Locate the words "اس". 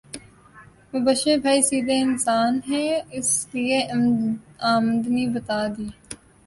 3.17-3.29